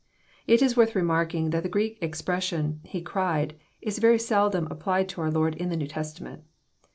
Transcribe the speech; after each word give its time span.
It 0.47 0.63
is 0.63 0.75
worth 0.75 0.95
remarking, 0.95 1.51
that 1.51 1.61
the 1.61 1.69
Greek 1.69 1.99
expression, 2.01 2.79
He 2.83 3.03
cried," 3.03 3.55
is 3.83 3.99
very 3.99 4.17
seldom 4.17 4.67
applied 4.71 5.07
to 5.09 5.21
our 5.21 5.29
Lord 5.29 5.53
in 5.53 5.69
the 5.69 5.77
New 5.77 5.85
Testament. 5.85 6.43